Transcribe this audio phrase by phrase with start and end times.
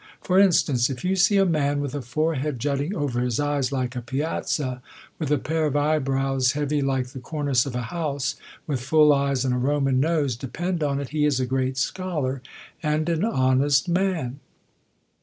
[0.19, 3.95] For instance, if you see a man, with a forehead jutting over his eyes like
[3.95, 4.81] a piazza,
[5.19, 8.33] with a pair of eyebrows, heavy like the cornice of a house;
[8.65, 11.77] with full' eyes, and a Ro man nose, depend on it he is a great
[11.77, 12.41] scholar,
[12.81, 14.39] and an honest man.